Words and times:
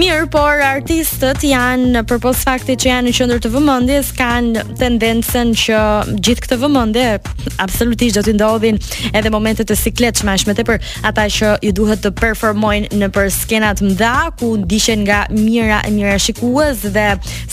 Mirë, 0.00 0.30
por 0.32 0.60
artistët 0.64 1.42
janë 1.44 2.00
përpos 2.08 2.44
faktit 2.46 2.80
që 2.80 2.88
janë 2.88 3.08
në 3.08 3.12
qendër 3.16 3.40
të 3.44 3.48
vëmendjes 3.52 4.08
kanë 4.16 4.62
tendencën 4.80 5.50
që 5.62 5.80
gjithë 6.24 6.44
këtë 6.46 6.56
vëmendje 6.62 7.04
absolutisht 7.60 8.16
do 8.16 8.22
t'i 8.24 8.34
ndodhin 8.38 8.78
edhe 9.12 9.32
momente 9.34 9.66
të 9.68 9.76
sikletshme 9.76 10.38
shmet 10.40 10.54
e 10.56 10.62
tepër 10.62 10.86
ata 11.10 11.26
që 11.36 11.50
ju 11.66 11.74
duhet 11.76 12.00
të 12.06 12.14
performojnë 12.22 12.94
në 13.02 13.10
për 13.18 13.28
skena 13.34 13.74
të 13.76 13.90
mëdha 13.90 14.14
ku 14.40 14.54
ndishen 14.62 15.02
nga 15.04 15.20
mira 15.36 15.82
e 15.88 15.92
mira 15.96 16.16
shikues 16.22 16.86
dhe 16.96 17.04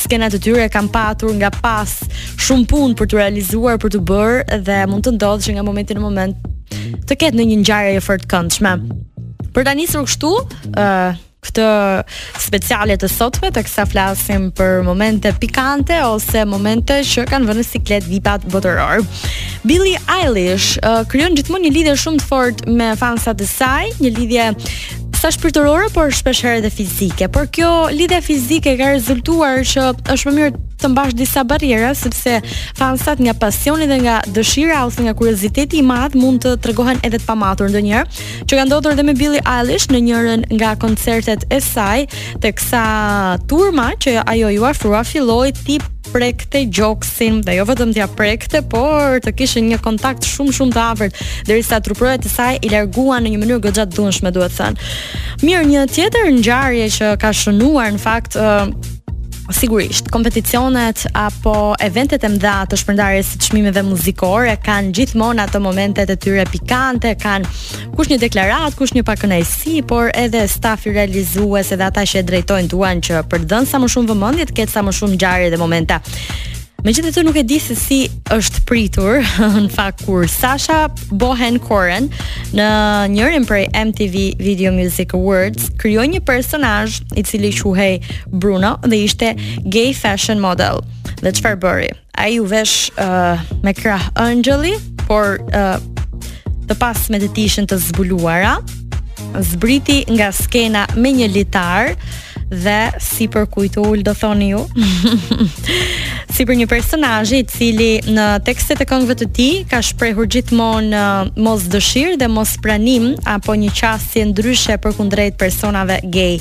skenat 0.06 0.38
të 0.38 0.42
tyre 0.48 0.70
kanë 0.72 0.94
patur 0.96 1.36
nga 1.42 1.52
pas 1.60 1.98
shumë 2.46 2.70
punë 2.72 2.96
për 3.02 3.12
të 3.12 3.20
realizuar 3.24 3.76
për 3.84 3.98
të 3.98 4.04
bërë 4.08 4.62
dhe 4.70 4.80
mund 4.88 5.04
të 5.10 5.18
ndodhë 5.18 5.50
që 5.50 5.58
nga 5.60 5.68
momenti 5.68 6.00
në 6.00 6.06
moment 6.06 6.52
të 7.12 7.20
ketë 7.26 7.36
në 7.42 7.50
një 7.52 7.60
ngjarje 7.66 7.96
e 8.00 8.06
fortë 8.10 8.32
këndshme. 8.36 8.76
Për 9.52 9.66
ta 9.68 9.74
nisur 9.76 10.06
kështu, 10.08 10.36
ë 10.78 11.16
këtë 11.48 11.68
speciale 12.44 12.98
të 13.00 13.10
sotme, 13.12 13.50
të 13.56 13.64
kësa 13.68 13.86
flasim 13.92 14.50
për 14.58 14.82
momente 14.88 15.32
pikante 15.42 16.00
ose 16.08 16.44
momente 16.50 17.00
që 17.08 17.28
kanë 17.32 17.50
vënë 17.50 17.66
si 17.68 17.82
klet 17.88 18.08
vipat 18.10 18.46
botëror. 18.54 19.04
Billie 19.68 20.00
Eilish 20.20 20.76
uh, 20.84 21.04
kryon 21.10 21.36
gjithmon 21.38 21.66
një 21.66 21.74
lidhe 21.80 21.98
shumë 22.00 22.22
të 22.22 22.28
fort 22.30 22.64
me 22.70 22.92
fansat 23.00 23.40
të 23.42 23.50
saj, 23.52 23.92
një 24.04 24.14
lidhe 24.20 24.48
sa 25.18 25.32
shpirtërore, 25.34 25.90
por 25.96 26.14
shpesh 26.14 26.44
herë 26.46 26.64
dhe 26.68 26.74
fizike. 26.74 27.30
Por 27.34 27.50
kjo 27.54 27.72
lidhe 27.94 28.20
fizike 28.26 28.76
ka 28.78 28.92
rezultuar 28.94 29.64
që 29.68 29.88
është 30.14 30.30
më 30.32 30.36
mirë 30.40 30.67
të 30.82 30.90
mbash 30.92 31.16
disa 31.18 31.42
barriera 31.48 31.94
sepse 31.98 32.38
fansat 32.78 33.20
nga 33.24 33.34
pasioni 33.42 33.88
dhe 33.90 33.98
nga 34.04 34.18
dëshira 34.36 34.84
ose 34.86 35.02
nga 35.02 35.14
kurioziteti 35.20 35.80
i 35.80 35.86
madh 35.90 36.18
mund 36.22 36.44
të 36.46 36.52
tregohen 36.64 37.00
edhe 37.08 37.18
të 37.18 37.26
pamatur 37.30 37.72
ndonjëherë. 37.72 38.26
Që 38.48 38.60
ka 38.60 38.66
ndodhur 38.70 38.94
edhe 38.94 39.06
me 39.08 39.16
Billie 39.18 39.42
Eilish 39.54 39.88
në 39.92 40.02
njërin 40.08 40.44
nga 40.54 40.76
koncertet 40.82 41.46
e 41.50 41.60
saj, 41.66 42.06
teksa 42.44 42.82
turma 43.50 43.92
që 44.06 44.18
ajo 44.30 44.52
ju 44.54 44.68
afrua 44.70 45.02
filloi 45.04 45.50
tip 45.58 45.84
prekte 46.08 46.62
gjoksin 46.78 47.42
dhe 47.44 47.58
jo 47.58 47.66
vetëm 47.68 47.90
t'ja 47.94 48.06
prekte, 48.08 48.62
por 48.72 49.18
të 49.26 49.34
kishin 49.42 49.66
një 49.74 49.82
kontakt 49.84 50.30
shumë 50.30 50.54
shumë 50.56 50.76
të 50.78 50.84
afërt, 50.86 51.18
derisa 51.50 51.82
trupërorët 51.84 52.30
e 52.30 52.32
saj 52.32 52.60
i 52.64 52.72
larguan 52.72 53.26
në 53.28 53.34
një 53.34 53.42
mënyrë 53.42 53.64
goxha 53.66 53.84
dhunshme, 53.92 54.32
duhet 54.32 54.56
thënë. 54.56 54.86
Mirë, 55.44 55.66
një 55.74 55.84
tjetër 55.94 56.32
ngjarje 56.38 56.88
që 57.00 57.12
ka 57.20 57.34
shënuar 57.42 57.92
në 57.98 58.04
fakt 58.06 58.40
uh, 58.40 58.72
Sigurisht, 59.52 60.10
kompeticionet 60.12 61.06
apo 61.16 61.72
eventet 61.80 62.24
e 62.28 62.30
mëdha 62.34 62.56
të 62.68 62.78
shpërndarjes 62.82 63.30
së 63.34 63.40
çmimeve 63.46 63.80
muzikore 63.88 64.52
kanë 64.66 64.92
gjithmonë 64.98 65.44
ato 65.46 65.62
momentet 65.64 66.12
e 66.12 66.18
tyre 66.20 66.44
pikante, 66.52 67.14
kanë 67.22 67.94
kush 67.96 68.12
një 68.12 68.20
deklaratë, 68.26 68.74
kush 68.76 68.92
një 68.98 69.06
pakënaqësi, 69.08 69.78
por 69.88 70.12
edhe 70.24 70.44
stafi 70.52 70.92
realizues 70.98 71.72
edhe 71.78 71.88
ata 71.88 72.04
që 72.04 72.26
drejtojnë 72.28 72.74
duan 72.74 73.00
që 73.00 73.24
për 73.32 73.46
të 73.46 73.52
dhënë 73.54 73.72
sa 73.72 73.80
më 73.86 73.92
shumë 73.96 74.12
vëmendje 74.12 74.50
të 74.52 74.58
ketë 74.60 74.76
sa 74.76 74.84
më 74.88 74.98
shumë 75.00 75.16
ngjarje 75.16 75.54
dhe 75.56 75.64
momenta. 75.64 76.02
Me 76.88 76.94
gjithë 76.96 77.10
të 77.12 77.16
të 77.18 77.22
nuk 77.28 77.36
e 77.36 77.42
di 77.44 77.56
se 77.60 77.76
si 77.76 77.96
është 78.32 78.62
pritur 78.70 79.18
Në 79.60 79.68
fakt 79.74 80.06
kur 80.08 80.22
Sasha 80.32 80.86
Bohen 81.20 81.58
Koren 81.60 82.06
Në 82.56 82.68
njërën 83.12 83.44
prej 83.50 83.66
MTV 83.76 84.22
Video 84.40 84.72
Music 84.72 85.12
Awards 85.18 85.66
Kryoj 85.82 86.06
një 86.14 86.22
personaj 86.24 86.94
I 87.20 87.26
cili 87.28 87.52
shuhej 87.52 87.98
Bruno 88.32 88.78
Dhe 88.88 89.02
ishte 89.04 89.34
gay 89.68 89.92
fashion 90.00 90.40
model 90.40 90.80
Dhe 91.20 91.34
qëfar 91.36 91.60
bëri 91.60 91.90
A 92.24 92.30
ju 92.32 92.48
vesh 92.48 92.88
uh, 92.96 93.36
me 93.68 93.76
krah 93.76 94.08
ëngjëli 94.24 94.78
Por 95.10 95.42
uh, 95.52 95.84
Të 96.72 96.80
pas 96.80 97.04
me 97.12 97.20
të 97.20 97.34
tishën 97.36 97.68
të 97.68 97.82
zbuluara 97.90 98.62
Zbriti 99.44 100.06
nga 100.16 100.32
skena 100.32 100.88
Me 100.96 101.12
një 101.20 101.28
litar 101.36 101.92
dhe 102.48 102.94
si 103.04 103.26
për 103.28 103.44
kujtull 103.52 104.06
do 104.08 104.14
thoni 104.16 104.54
ju 104.54 104.62
si 106.34 106.46
për 106.46 106.56
një 106.62 106.68
personazh 106.70 107.32
i 107.38 107.42
cili 107.48 107.90
në 108.14 108.26
tekstet 108.46 108.82
e 108.84 108.88
këngëve 108.90 109.16
të 109.22 109.28
tij 109.38 109.54
ka 109.72 109.80
shprehur 109.86 110.28
gjithmonë 110.34 111.04
mos 111.46 111.68
dëshirë 111.74 112.18
dhe 112.22 112.30
mos 112.32 112.56
pranim 112.64 113.14
apo 113.38 113.56
një 113.62 113.72
qasje 113.80 114.26
ndryshe 114.34 114.78
për 114.84 114.98
kundrejt 115.00 115.40
personave 115.42 116.00
gay 116.14 116.38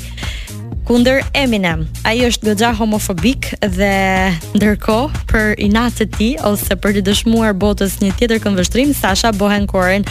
kunder 0.87 1.19
Eminem. 1.35 1.83
Ai 2.07 2.21
është 2.29 2.47
gëgja 2.53 2.69
homofobik 2.77 3.49
dhe 3.75 3.91
ndërko 4.55 4.95
për 5.27 5.57
inatë 5.67 5.99
të 5.99 6.05
ti, 6.15 6.27
ose 6.47 6.77
për 6.79 6.95
të 6.97 7.03
dëshmuar 7.09 7.57
botës 7.59 7.97
një 8.01 8.13
tjetër 8.19 8.39
këmvështrim, 8.45 8.93
Sasha 8.95 9.33
bohen 9.35 9.67
koren 9.67 10.05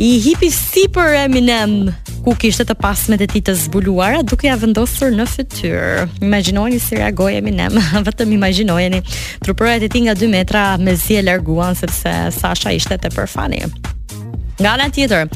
i 0.00 0.14
hipi 0.24 0.48
si 0.56 0.86
për 0.96 1.12
Eminem, 1.26 1.90
ku 2.24 2.32
kishte 2.40 2.64
të 2.68 2.78
pasme 2.80 3.18
të 3.20 3.28
ti 3.34 3.42
të 3.46 3.56
zbuluara, 3.66 4.22
duke 4.26 4.48
ja 4.48 4.56
vendosur 4.62 5.12
në 5.18 5.26
fytyrë. 5.34 6.06
Imaginojni 6.24 6.80
si 6.80 6.96
reagoi 6.98 7.34
Eminem, 7.42 7.76
vëtëm 8.08 8.32
imagjinojeni. 8.38 9.02
Truprojat 9.44 9.84
e 9.86 9.92
ti 9.92 10.06
nga 10.06 10.16
2 10.16 10.30
metra 10.32 10.64
me 10.80 10.96
zje 10.96 11.20
larguan, 11.28 11.76
sepse 11.76 12.14
Sasha 12.40 12.72
ishte 12.72 12.96
të 13.04 13.12
përfani. 13.14 13.64
Nga 14.56 14.70
ana 14.72 14.84
tjetër, 14.88 15.26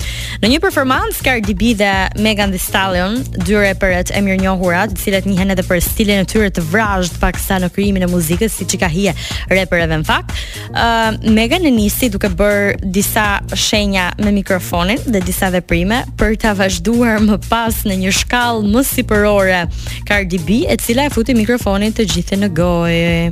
në 0.40 0.48
një 0.48 0.58
performancë 0.64 1.24
Cardi 1.26 1.52
B 1.58 1.74
dhe 1.76 1.88
Megan 2.24 2.54
Thee 2.54 2.62
Stallion, 2.64 3.18
dy 3.44 3.58
reperet 3.60 4.08
e 4.16 4.22
mirënjohura, 4.24 4.86
të 4.88 4.96
cilat 5.02 5.26
njihen 5.28 5.52
edhe 5.52 5.64
për 5.68 5.82
stilin 5.84 6.22
e 6.22 6.28
tyre 6.30 6.48
të 6.56 6.64
vrazhtë 6.70 7.20
paksa 7.20 7.58
në 7.60 7.68
krijimin 7.74 8.06
e 8.06 8.08
muzikës, 8.08 8.54
siç 8.56 8.78
i 8.78 8.80
ka 8.80 8.88
hije 8.88 9.12
reperëve 9.52 9.92
në 10.00 10.08
fakt, 10.08 10.32
ë 10.70 10.86
uh, 10.86 11.34
Megan 11.36 11.68
e 11.68 11.72
nisi 11.74 12.08
duke 12.14 12.30
bër 12.32 12.78
disa 12.80 13.26
shenja 13.52 14.06
me 14.24 14.32
mikrofonin 14.38 15.04
dhe 15.12 15.20
disa 15.26 15.52
veprime 15.52 16.00
për 16.20 16.38
ta 16.40 16.54
vazhduar 16.56 17.20
më 17.26 17.36
pas 17.50 17.82
në 17.84 17.98
një 18.06 18.14
shkallë 18.22 18.64
më 18.72 18.84
sipërore 18.94 19.60
Cardi 20.08 20.40
B, 20.48 20.62
e 20.64 20.78
cila 20.80 21.10
e 21.10 21.12
futi 21.12 21.36
mikrofonin 21.36 21.92
të 21.92 22.08
gjithë 22.14 22.40
në 22.40 22.52
gojë. 22.56 23.28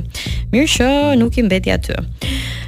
Mirë 0.53 0.71
që 0.75 0.91
nuk 1.21 1.41
i 1.41 1.49
mbeti 1.49 1.73
aty. 1.73 1.97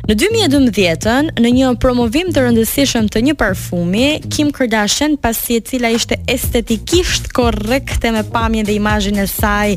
Në 0.10 0.16
2012-ën, 0.18 1.28
në 1.44 1.50
një 1.56 1.66
promovim 1.82 2.32
të 2.34 2.42
rëndësishëm 2.48 3.10
të 3.14 3.22
një 3.28 3.34
parfumi, 3.38 4.06
Kim 4.34 4.50
Kardashian, 4.56 5.14
pasi 5.22 5.60
e 5.60 5.66
cila 5.66 5.92
ishte 5.94 6.18
estetikisht 6.32 7.28
korrekte 7.38 8.10
me 8.16 8.24
pamjen 8.34 8.66
dhe 8.66 8.74
imazhin 8.80 9.20
e 9.22 9.28
saj 9.30 9.76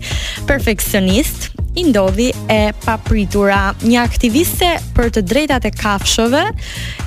perfeksionist, 0.48 1.50
i 1.74 1.82
ndodhi 1.90 2.28
e 2.54 2.60
papritura. 2.84 3.72
Një 3.82 3.98
aktiviste 4.00 4.68
për 4.96 5.10
të 5.16 5.22
drejtat 5.28 5.66
e 5.68 5.72
kafshëve 5.74 6.44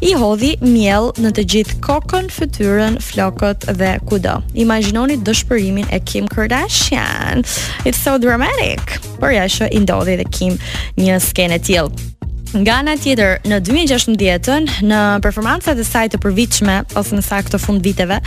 i 0.03 0.11
hodhi 0.19 0.51
miell 0.61 1.09
në 1.23 1.31
të 1.37 1.45
gjithë 1.53 1.77
kokën, 1.87 2.27
fytyrën, 2.35 2.97
flokët 3.07 3.63
dhe 3.79 3.93
kudo. 4.11 4.35
Imagjinoni 4.59 5.15
dëshpërimin 5.25 5.87
e 5.95 6.01
Kim 6.03 6.27
Kardashian. 6.27 7.41
It's 7.85 7.97
so 8.03 8.17
dramatic. 8.19 8.99
Por 9.23 9.31
ja, 9.33 9.47
i 9.71 9.79
ndodhi 9.81 10.19
dhe 10.21 10.27
Kim 10.37 10.59
një 11.01 11.17
skenë 11.29 11.63
të 11.63 11.71
tillë. 11.71 12.15
Nga 12.55 12.73
ana 12.79 12.93
tjetër, 12.95 13.41
në 13.43 13.57
2016-ën, 13.67 14.67
në 14.87 14.99
performancat 15.21 15.79
e 15.81 15.83
saj 15.83 16.05
të 16.13 16.19
përvitshme 16.23 16.77
ose 16.99 17.17
në 17.17 17.23
saktë 17.25 17.49
këto 17.49 17.59
fund 17.59 17.83
viteve, 17.83 18.21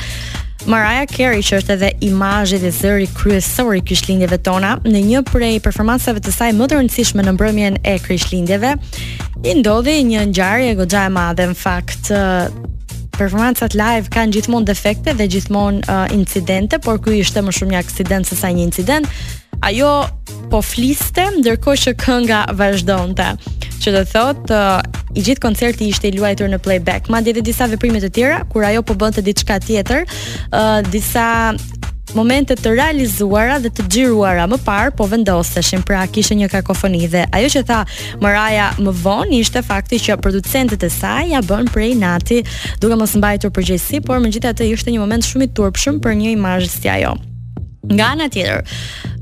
Mariah 0.69 1.06
Carey 1.08 1.41
që 1.41 1.62
është 1.62 1.72
edhe 1.78 1.88
imazhi 2.04 2.58
dhe 2.60 2.69
zëri 2.76 3.06
kryesor 3.16 3.78
i 3.78 3.81
Krishtlindjeve 3.81 4.36
tona, 4.44 4.75
në 4.84 5.00
një 5.06 5.22
prej 5.31 5.54
performancave 5.64 6.20
të 6.26 6.34
saj 6.36 6.50
më 6.58 6.66
të 6.69 6.76
rëndësishme 6.82 7.25
në 7.25 7.32
mbrëmjen 7.38 7.78
e 7.81 7.94
Krishtlindjeve, 8.04 8.75
i 9.41 9.54
ndodhi 9.62 9.97
një 10.10 10.26
ngjarje 10.34 10.75
goxha 10.82 11.06
e 11.08 11.14
madhe 11.16 11.48
në 11.54 11.58
fakt 11.62 12.12
Performancat 13.20 13.75
live 13.76 14.08
kanë 14.08 14.32
gjithmonë 14.32 14.69
defekte 14.70 15.12
dhe 15.19 15.26
gjithmonë 15.28 15.82
uh, 15.92 16.06
incidente, 16.16 16.78
por 16.81 16.97
ky 17.04 17.19
ishte 17.20 17.42
më 17.44 17.52
shumë 17.52 17.75
një 17.75 17.81
aksident 17.84 18.25
sesa 18.31 18.48
një 18.48 18.62
incident. 18.64 19.10
Ajo 19.60 19.91
po 20.48 20.62
fliste 20.64 21.26
ndërkohë 21.37 21.82
që 21.82 21.94
kënga 22.00 22.38
vazhdonte 22.56 23.26
që 23.83 23.95
të 23.97 24.03
thotë 24.13 24.55
uh, 24.55 25.03
i 25.17 25.25
gjithë 25.27 25.43
koncerti 25.45 25.89
ishte 25.91 26.09
i 26.11 26.17
luajtur 26.17 26.51
në 26.53 26.61
playback. 26.63 27.09
Madje 27.13 27.33
edhe 27.35 27.45
disa 27.47 27.69
veprime 27.73 28.01
të 28.05 28.13
tjera 28.15 28.41
kur 28.53 28.65
ajo 28.69 28.83
po 28.87 28.95
bënte 28.99 29.25
diçka 29.25 29.59
tjetër, 29.65 30.05
uh, 30.05 30.81
disa 30.91 31.25
momente 32.15 32.57
të 32.59 32.73
realizuara 32.75 33.59
dhe 33.63 33.71
të 33.73 33.85
xhiruara 33.87 34.47
më 34.50 34.59
parë 34.67 34.93
po 34.99 35.06
vendoseshin, 35.11 35.85
pra 35.87 36.03
kishte 36.11 36.35
një 36.37 36.49
kakofoni 36.53 37.05
dhe 37.12 37.25
ajo 37.38 37.50
që 37.55 37.62
tha 37.71 37.85
Maraja 38.25 38.73
më 38.82 38.94
vonë 39.05 39.38
ishte 39.38 39.62
fakti 39.67 40.00
që 40.09 40.19
producentët 40.25 40.83
e 40.85 40.91
saj 40.97 41.31
ja 41.37 41.41
bën 41.47 41.71
prej 41.71 41.94
Nati, 42.03 42.41
duke 42.83 42.99
mos 42.99 43.15
mbajtur 43.17 43.55
përgjegjësi, 43.55 44.03
por 44.05 44.19
megjithatë 44.26 44.73
ishte 44.75 44.91
një 44.93 45.03
moment 45.06 45.25
shumë 45.26 45.49
i 45.49 45.53
turpshëm 45.61 46.03
për 46.05 46.19
një 46.21 46.35
imazh 46.37 46.71
si 46.81 46.91
ajo. 46.99 47.15
Nga 47.88 48.05
ana 48.05 48.27
tjetër, 48.29 48.61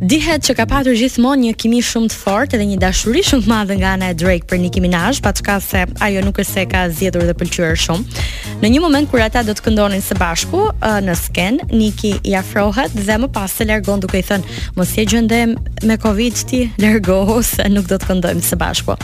dihet 0.02 0.42
që 0.42 0.54
ka 0.58 0.64
pasur 0.66 0.96
gjithmonë 0.98 1.44
një 1.46 1.50
kimi 1.62 1.78
shumë 1.84 2.08
të 2.10 2.16
fortë 2.18 2.58
dhe 2.58 2.64
një 2.72 2.78
dashuri 2.82 3.20
shumë 3.22 3.44
të 3.46 3.50
madhe 3.52 3.76
nga 3.78 3.92
ana 3.94 4.08
e 4.10 4.16
Drake 4.18 4.48
për 4.50 4.58
Nicki 4.58 4.82
Minaj, 4.82 5.20
pa 5.22 5.30
se 5.62 5.84
ajo 6.02 6.24
nuk 6.26 6.40
është 6.42 6.52
se 6.56 6.64
ka 6.66 6.80
zgjedhur 6.90 7.22
dhe 7.30 7.36
pëlqyer 7.38 7.78
shumë. 7.78 8.22
Në 8.62 8.72
një 8.74 8.80
moment 8.82 9.06
kur 9.10 9.22
ata 9.22 9.44
do 9.46 9.54
të 9.54 9.62
këndonin 9.68 10.02
së 10.02 10.18
bashku 10.18 10.64
uh, 10.72 10.98
në 11.06 11.14
sken, 11.22 11.60
Nicki 11.70 12.18
i 12.26 12.34
afrohet 12.34 12.98
dhe 12.98 13.20
më 13.22 13.30
pas 13.32 13.54
se 13.54 13.64
largon 13.70 14.02
duke 14.02 14.18
i 14.18 14.26
thënë: 14.26 14.58
"Mos 14.74 14.90
e 14.98 15.06
gjendem 15.06 15.54
me 15.82 15.98
Covid 15.98 16.34
ti 16.44 16.72
largoho 16.78 17.42
se 17.42 17.66
nuk 17.70 17.86
do 17.86 17.98
të 17.98 18.08
këndojmë 18.10 18.42
së 18.42 18.56
bashku. 18.58 18.94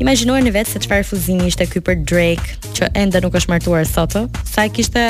Imagjinojeni 0.00 0.52
vetë 0.52 0.72
se 0.74 0.80
çfarë 0.84 1.04
fuzimi 1.06 1.46
ishte 1.50 1.64
ky 1.68 1.80
për 1.84 2.02
Drake, 2.08 2.56
që 2.76 2.88
ende 2.96 3.20
nuk 3.22 3.36
është 3.36 3.52
martuar 3.52 3.86
sot. 3.88 4.16
Sa 4.48 4.64
e 4.66 4.72
kishte 4.72 5.02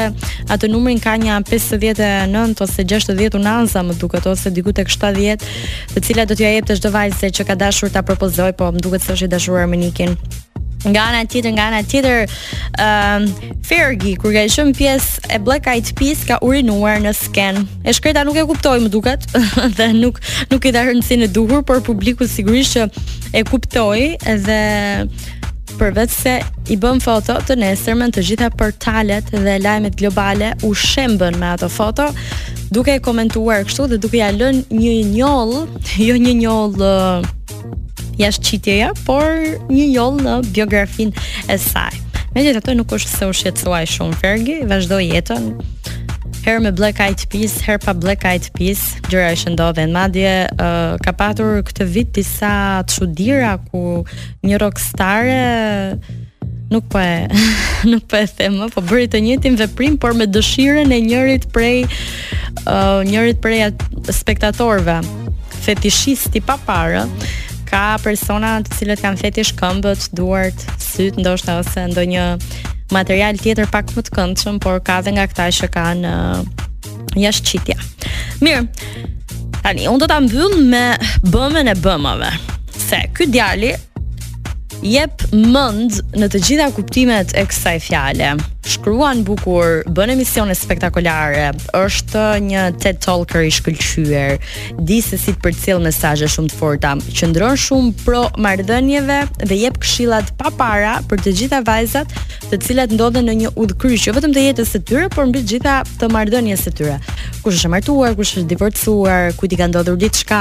atë 0.51 0.71
numrin 0.71 1.01
ka 1.03 1.15
një 1.23 1.39
59 1.49 2.62
ose 2.67 2.85
60 2.85 3.39
unanza, 3.39 3.85
më 3.87 3.97
duket 4.03 4.29
ose 4.33 4.53
diku 4.55 4.75
tek 4.77 4.91
70, 4.91 5.47
të 5.95 6.05
cilat 6.07 6.31
do 6.33 6.39
t'ja 6.39 6.53
jepte 6.59 6.79
çdo 6.81 6.93
vajze 6.95 7.31
që 7.39 7.49
ka 7.49 7.59
dashur 7.62 7.91
ta 7.95 8.03
propozoj, 8.07 8.55
po 8.59 8.71
më 8.75 8.85
duket 8.87 9.07
se 9.07 9.17
është 9.17 9.31
i 9.31 9.35
dashuruar 9.37 9.67
me 9.71 9.79
Nikin 9.81 10.17
nga 10.87 11.12
ana 11.12 11.25
tjetër 11.29 11.50
nga 11.53 11.67
ana 11.69 11.82
tjetër 11.85 12.25
ëm 12.81 12.85
ehm, 12.85 13.27
uh, 13.29 13.56
Fergie 13.65 14.17
kur 14.17 14.32
ka 14.32 14.47
qenë 14.49 14.77
pjesë 14.77 15.32
e 15.37 15.41
Black 15.44 15.69
Eyed 15.69 15.91
Peas 15.99 16.25
ka 16.27 16.41
urinuar 16.44 17.00
në 17.05 17.12
sken. 17.17 17.61
E 17.85 17.93
shkreta 17.93 18.25
nuk 18.27 18.38
e 18.41 18.47
kuptoi 18.49 18.81
më 18.81 18.91
duket 18.93 19.27
dhe 19.77 19.91
nuk 19.94 20.19
nuk 20.50 20.65
i 20.67 20.73
dha 20.73 20.87
rëndësinë 20.88 21.29
e 21.29 21.32
duhur, 21.32 21.62
por 21.62 21.82
publiku 21.85 22.27
sigurisht 22.29 22.79
që 22.79 22.88
e 23.37 23.44
kuptoi 23.47 24.17
dhe 24.47 24.61
përveç 25.81 26.11
se 26.12 26.32
i 26.73 26.77
bën 26.83 26.99
foto 27.05 27.37
të 27.49 27.55
nesërmën 27.61 28.11
të 28.17 28.25
gjitha 28.29 28.49
portalet 28.59 29.29
dhe 29.33 29.59
lajmet 29.62 29.94
globale 30.00 30.53
u 30.67 30.73
shembën 30.76 31.37
me 31.41 31.53
ato 31.55 31.69
foto 31.73 32.09
duke 32.75 32.99
komentuar 33.05 33.62
kështu 33.69 33.87
dhe 33.93 34.00
duke 34.03 34.19
ja 34.21 34.33
lënë 34.35 34.65
një 34.75 34.94
njollë, 35.15 35.61
jo 36.09 36.17
një 36.25 36.35
njollë 36.43 36.88
uh, 36.88 37.37
jashtë 38.21 38.49
qitjeja, 38.49 38.93
por 39.09 39.25
një 39.73 39.87
joll 39.95 40.19
në 40.23 40.37
biografin 40.53 41.13
e 41.51 41.57
saj. 41.61 41.95
Me 42.35 42.45
gjithë 42.45 42.63
ato 42.63 42.77
nuk 42.79 42.93
është 42.95 43.17
se 43.17 43.29
u 43.31 43.35
shqetsuaj 43.35 43.89
shumë, 43.97 44.19
Fergi, 44.21 44.59
vazhdoj 44.71 45.07
jetën, 45.09 45.49
her 46.45 46.61
me 46.63 46.71
Black 46.73 47.01
Eyed 47.03 47.25
Peas, 47.33 47.57
her 47.67 47.79
pa 47.83 47.93
Black 47.95 48.23
Eyed 48.29 48.47
Peas, 48.55 48.85
gjëra 49.11 49.33
i 49.35 49.41
shëndove 49.41 49.85
në 49.89 49.97
madje, 49.97 50.33
uh, 50.55 50.95
ka 51.03 51.15
patur 51.19 51.59
këtë 51.67 51.89
vit 51.91 52.13
disa 52.21 52.53
të 52.87 52.99
shudira 52.99 53.57
ku 53.71 54.03
një 54.47 54.63
rockstarë, 54.65 55.47
Nuk 56.71 56.85
po 56.87 57.01
e 57.03 57.25
nuk 57.91 58.05
po 58.07 58.15
e 58.21 58.29
them, 58.39 58.61
po 58.71 58.79
bëri 58.87 59.09
të 59.11 59.19
njëjtin 59.25 59.57
veprim 59.59 59.97
por 59.99 60.13
me 60.15 60.29
dëshirën 60.31 60.93
e 60.95 61.01
njërit 61.03 61.49
prej 61.51 61.81
uh, 61.83 63.01
njërit 63.09 63.41
prej 63.43 63.59
spektatorëve, 64.21 65.01
fetishisti 65.67 66.45
pa 66.47 66.55
parë 66.69 67.09
ka 67.71 67.99
persona 68.03 68.59
të 68.67 68.75
cilët 68.79 69.03
kanë 69.05 69.21
fetish 69.21 69.53
këmbët, 69.59 70.09
duart, 70.19 70.65
syt, 70.83 71.19
ndoshta 71.23 71.59
ose 71.63 71.85
ndonjë 71.93 72.27
material 72.95 73.39
tjetër 73.39 73.71
pak 73.71 73.93
më 73.95 74.05
të 74.09 74.15
këndshëm, 74.17 74.59
por 74.65 74.81
ka 74.87 74.99
edhe 75.03 75.13
nga 75.17 75.27
këta 75.31 75.47
që 75.61 75.69
kanë 75.77 76.15
uh, 76.15 76.65
jashtë 77.19 77.51
qitja. 77.55 77.79
Mirë. 78.43 78.65
Tani 79.61 79.85
unë 79.91 80.01
do 80.01 80.09
ta 80.11 80.17
mbyll 80.25 80.57
me 80.73 80.85
bëmën 81.31 81.71
e 81.71 81.77
bëmave. 81.85 82.31
Se 82.81 83.03
ky 83.17 83.29
djali 83.31 83.75
jep 84.81 85.27
mend 85.37 85.99
në 86.17 86.31
të 86.33 86.41
gjitha 86.47 86.71
kuptimet 86.75 87.35
e 87.39 87.45
kësaj 87.51 87.77
fjale 87.87 88.33
shkruan 88.71 89.25
bukur, 89.27 89.83
bën 89.91 90.13
emisione 90.15 90.55
spektakolare, 90.55 91.49
është 91.75 92.23
një 92.45 92.63
TED 92.83 93.01
Talker 93.03 93.43
i 93.47 93.51
shkëlqyer, 93.51 94.37
di 94.87 95.01
se 95.03 95.19
si 95.19 95.33
të 95.35 95.43
përcjell 95.43 95.81
mesazhe 95.83 96.29
shumë 96.31 96.53
të 96.53 96.59
forta, 96.61 96.93
qëndron 97.19 97.59
shumë 97.59 97.97
pro 98.05 98.23
marrëdhënieve 98.45 99.17
dhe 99.43 99.59
jep 99.65 99.81
këshillat 99.83 100.31
pa 100.39 100.53
para 100.61 100.95
për 101.11 101.23
të 101.25 101.33
gjitha 101.41 101.61
vajzat, 101.67 102.15
të 102.51 102.61
cilat 102.67 102.95
ndodhen 102.95 103.27
në 103.31 103.35
një 103.43 103.51
udhëkryq, 103.59 104.07
jo 104.07 104.15
vetëm 104.17 104.37
të 104.37 104.47
jetës 104.47 104.73
së 104.77 104.83
tyre, 104.89 105.11
por 105.17 105.27
mbi 105.31 105.43
të 105.43 105.55
gjitha 105.55 105.75
të 105.99 106.11
marrëdhënies 106.15 106.65
së 106.69 106.75
tyre. 106.79 107.01
Kush 107.43 107.57
është 107.57 107.71
martuar, 107.75 108.15
kush 108.19 108.35
është 108.37 108.47
divorcuar, 108.55 109.31
kujt 109.41 109.55
i 109.57 109.59
ka 109.61 109.67
ndodhur 109.73 109.97
diçka, 109.99 110.41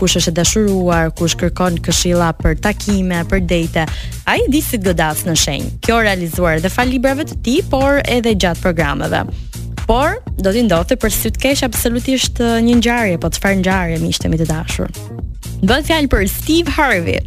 kush 0.00 0.18
është 0.20 0.32
dashuruar, 0.40 1.12
kush 1.18 1.36
kërkon 1.38 1.78
këshilla 1.86 2.32
për 2.42 2.58
takime, 2.64 3.22
për 3.30 3.44
date. 3.54 3.86
Ai 4.32 4.40
di 4.50 4.62
si 4.62 4.78
të 4.78 4.86
godas 4.92 5.26
në 5.26 5.34
shenjë. 5.36 5.72
Kjo 5.82 5.98
realizuar 6.06 6.60
dhe 6.62 6.70
fal 6.72 6.86
librave 6.88 7.26
të 7.28 7.36
por 7.60 8.00
edhe 8.08 8.32
gjatë 8.38 8.62
programeve. 8.64 9.26
Por 9.84 10.16
do 10.40 10.52
t'i 10.54 10.62
ndodhte 10.64 10.96
për 10.96 11.12
sy 11.12 11.32
të 11.34 11.42
kesh 11.42 11.64
absolutisht 11.66 12.40
një 12.64 12.78
ngjarje, 12.78 13.18
po 13.20 13.28
çfarë 13.34 13.58
ngjarje 13.60 13.98
mi 14.00 14.12
ishte 14.14 14.30
të 14.30 14.46
dashur. 14.48 14.88
Bëhet 15.62 15.86
fjalë 15.90 16.08
për 16.10 16.26
Steve 16.30 16.72
Harvey, 16.78 17.20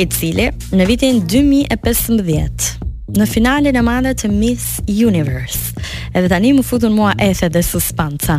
i 0.00 0.06
cili 0.08 0.50
në 0.72 0.86
vitin 0.88 1.18
2015 1.26 2.66
në 3.14 3.26
finalen 3.30 3.76
e 3.76 3.82
madhe 3.84 4.14
të 4.16 4.30
Miss 4.32 4.78
Universe. 4.94 5.74
Edhe 6.14 6.30
tani 6.32 6.52
më 6.56 6.64
futun 6.64 6.94
mua 6.96 7.12
ethe 7.20 7.50
dhe 7.52 7.62
suspanca. 7.62 8.38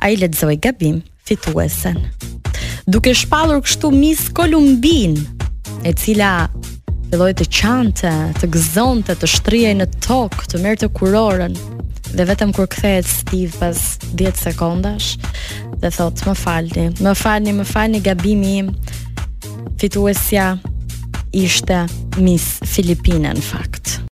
A 0.00 0.10
i 0.10 0.16
letëzoj 0.20 0.58
gabim 0.62 1.00
fituesen. 1.26 1.98
Duke 2.86 3.14
shpalur 3.14 3.62
kështu 3.64 3.90
Miss 3.94 4.28
Kolumbin, 4.34 5.18
e 5.86 5.92
cila 5.98 6.48
Filloi 7.12 7.34
të 7.36 7.44
qante, 7.52 8.10
të 8.40 8.48
gëzonte, 8.54 9.12
të 9.20 9.28
shtrihej 9.28 9.74
në 9.76 9.84
tokë, 10.06 10.46
të 10.48 10.60
merrte 10.62 10.88
kurorën. 10.96 11.58
Dhe 12.16 12.24
vetëm 12.30 12.54
kur 12.56 12.70
kthehet 12.72 13.04
Steve 13.04 13.52
pas 13.60 13.76
10 14.16 14.32
sekondash, 14.46 15.18
dhe 15.82 15.90
thot, 15.92 16.16
"Më 16.24 16.34
falni, 16.44 16.84
më 17.04 17.12
falni, 17.20 17.52
më 17.60 17.66
falni 17.68 18.00
gabimi 18.08 18.52
im." 18.62 18.72
Fituesja 19.82 20.48
ishte 21.36 21.84
Miss 22.16 22.54
Filipina 22.64 23.34
në 23.36 23.42
fakt. 23.52 23.98